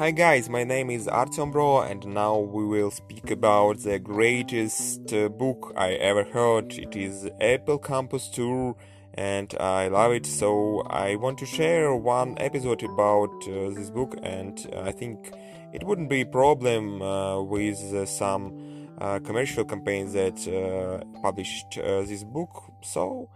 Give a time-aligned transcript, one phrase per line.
[0.00, 5.12] Hi guys, my name is Artyom Bro, and now we will speak about the greatest
[5.12, 6.72] uh, book I ever heard.
[6.72, 8.74] It is Apple Campus 2,
[9.12, 10.24] and I love it.
[10.24, 15.34] So I want to share one episode about uh, this book, and I think
[15.74, 21.72] it wouldn't be a problem uh, with uh, some uh, commercial campaigns that uh, published
[21.72, 22.72] this book.
[22.80, 23.28] So.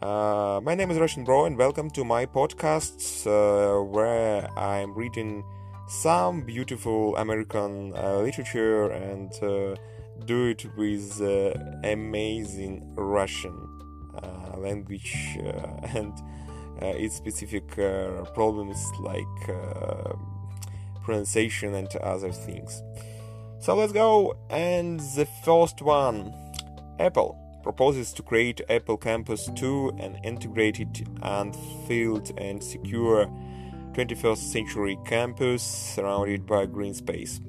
[0.00, 3.26] my name is Russian Bro, and welcome to my podcast
[3.92, 5.44] where I'm reading
[5.88, 9.74] some beautiful American uh, literature and uh,
[10.26, 13.56] do it with uh, amazing Russian
[14.22, 16.12] uh, language uh, and
[16.82, 17.66] uh, its specific
[18.34, 19.24] problems like
[21.04, 22.82] pronunciation and other things.
[23.60, 24.36] So let's go.
[24.50, 26.34] And the first one
[27.00, 33.28] Apple proposes to create Apple Campus 2, an integrated, unfilled, and secure
[33.94, 37.40] 21st century campus surrounded by green space.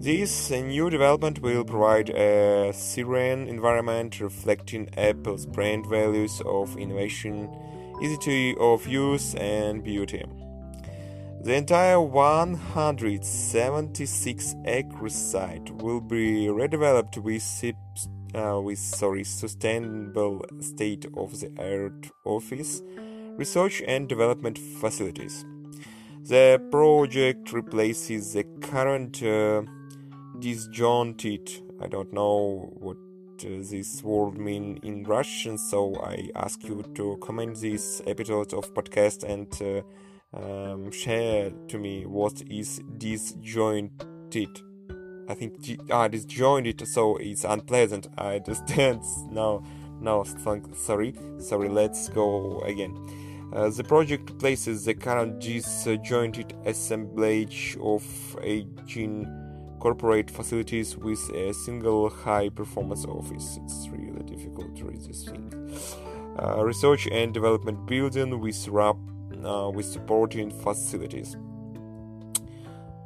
[0.00, 7.50] This new development will provide a serene environment reflecting Apple's brand values of innovation,
[8.00, 10.24] easy of use, and beauty.
[11.40, 17.64] The entire 176 acre site will be redeveloped with,
[18.34, 22.82] uh, with sorry, sustainable state of the art office,
[23.38, 25.46] research and development facilities.
[26.24, 29.62] The project replaces the current uh,
[30.38, 31.50] disjointed,
[31.80, 32.98] I don't know what
[33.44, 38.74] uh, this word mean in Russian, so I ask you to comment this episode of
[38.74, 44.60] podcast and uh, um, share to me what is disjointed.
[45.28, 45.54] I think
[45.90, 48.08] ah disjointed, so it's unpleasant.
[48.18, 49.62] I understand now.
[50.00, 50.22] Now,
[50.74, 51.68] sorry, sorry.
[51.68, 52.94] Let's go again.
[53.52, 58.04] Uh, the project places the current disjointed assemblage of
[58.42, 59.26] aging
[59.80, 63.58] corporate facilities with a single high performance office.
[63.64, 65.52] It's really difficult to read this thing.
[66.38, 68.96] Uh, research and development building with RAP
[69.44, 71.36] uh, with supporting facilities.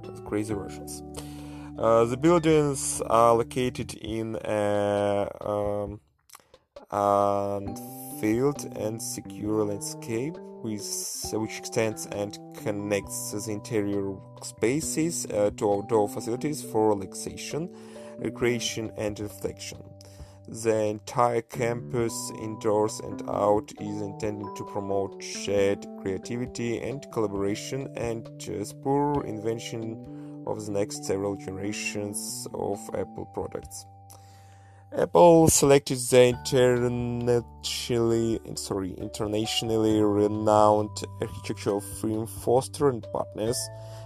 [0.03, 0.55] That's crazy.
[1.79, 6.01] Uh, the buildings are located in a um,
[8.23, 16.09] field and secure landscape with, which extends and connects the interior spaces uh, to outdoor
[16.09, 17.69] facilities for relaxation,
[18.19, 19.83] recreation, and reflection.
[20.47, 28.29] The entire campus, indoors and out, is intended to promote shared creativity and collaboration and
[28.41, 33.87] spur invention of the next several generations of Apple products.
[34.95, 40.91] Apple selected the internationally, sorry, internationally renowned
[41.23, 43.57] architectural firm Foster and Partners,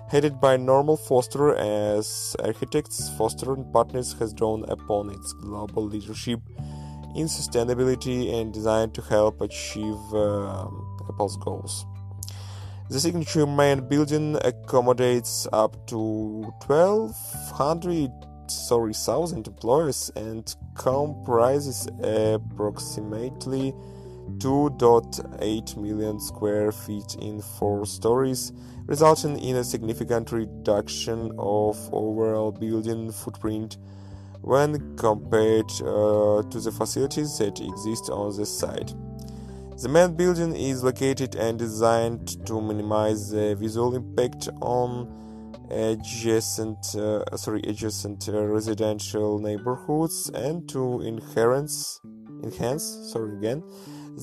[0.08, 3.10] headed by Norman Foster as architects.
[3.18, 6.38] Foster and Partners has drawn upon its global leadership
[7.16, 11.84] in sustainability and design to help achieve um, Apple's goals.
[12.90, 23.72] The signature main building accommodates up to 1,200 sorry, thousand employees and comprises approximately
[24.38, 28.52] 2.8 million square feet in four stories,
[28.86, 33.78] resulting in a significant reduction of overall building footprint
[34.42, 38.94] when compared uh, to the facilities that exist on the site.
[39.82, 45.25] The main building is located and designed to minimize the visual impact on
[45.70, 52.00] adjacent uh, sorry adjacent uh, residential neighborhoods and to enhance
[52.42, 53.62] enhance sorry again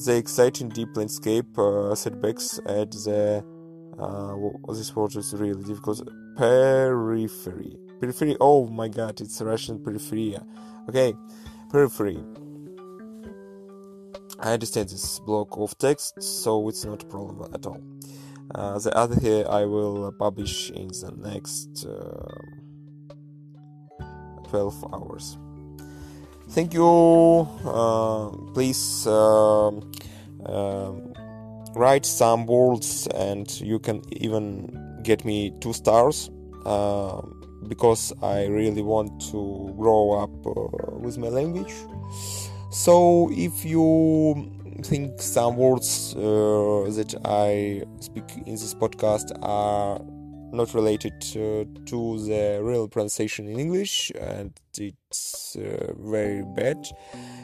[0.05, 3.43] the exciting deep landscape uh, setbacks at the
[3.99, 6.07] uh, this word is really difficult.
[6.35, 7.77] Periphery.
[7.99, 10.43] Periphery oh my god it's Russian peripheria.
[10.89, 11.13] Okay
[11.69, 12.23] periphery.
[14.39, 17.92] I understand this block of text so it's not a problem at all
[18.55, 22.33] uh, the other here I will publish in the next uh,
[24.49, 25.37] 12 hours.
[26.49, 27.47] Thank you.
[27.65, 29.91] Uh, please um,
[30.45, 31.13] um,
[31.73, 36.29] write some words, and you can even get me two stars
[36.65, 37.21] uh,
[37.67, 41.73] because I really want to grow up uh, with my language.
[42.69, 49.99] So if you think some words uh, that I speak in this podcast are
[50.51, 56.87] not related uh, to the real pronunciation in English and it's uh, very bad.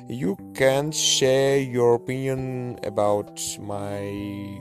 [0.08, 4.60] You can share your opinion about my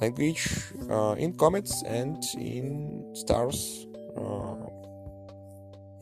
[0.00, 0.48] language
[0.90, 3.86] uh, in comments and in stars
[4.16, 4.54] uh,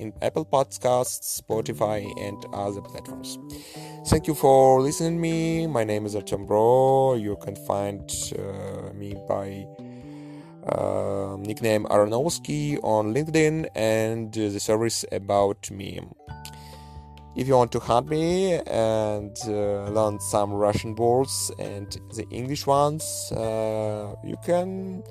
[0.02, 3.38] in Apple Podcasts, Spotify, and other platforms.
[4.06, 5.66] Thank you for listening me.
[5.69, 7.14] My name is Artyom Bro.
[7.14, 8.02] You can find
[8.37, 9.64] uh, me by
[10.66, 16.00] uh, nickname Aranouski on LinkedIn and the service about me.
[17.34, 22.66] If you want to hunt me and uh, learn some Russian words and the English
[22.66, 25.02] ones, uh, you can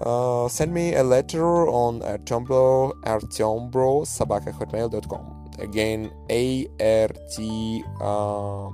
[0.00, 5.50] uh, send me a letter on artyombro, artyombro, sabaka.hotmail.com.
[5.58, 8.70] Again, A R T uh,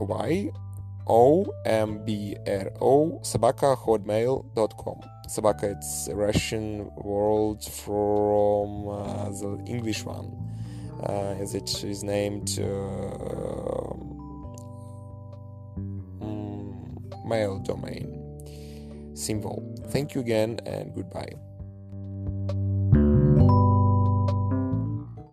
[0.00, 0.50] Y
[1.06, 5.00] O M B R O, sabaka hotmail.com.
[5.28, 10.30] Sabaka, it's a Russian word from uh, the English one,
[11.02, 12.64] uh, as it is named uh,
[16.20, 18.23] um, mail domain
[19.14, 19.62] symbol.
[19.88, 21.32] Thank you again and goodbye.